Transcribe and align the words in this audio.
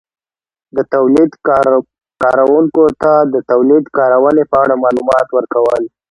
-د 0.73 0.77
تولید 0.93 1.31
کارونکو 2.21 2.83
ته 3.01 3.13
د 3.33 3.35
تولید 3.51 3.85
کارونې 3.97 4.43
په 4.51 4.57
اړه 4.63 4.75
مالومات 4.83 5.27
ورکول 5.37 5.83